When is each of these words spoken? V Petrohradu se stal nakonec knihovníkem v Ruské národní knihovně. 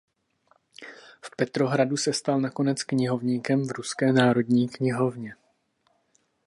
V 1.21 1.35
Petrohradu 1.37 1.97
se 1.97 2.13
stal 2.13 2.39
nakonec 2.41 2.83
knihovníkem 2.83 3.67
v 3.67 3.71
Ruské 3.71 4.11
národní 4.13 4.69
knihovně. 4.69 5.35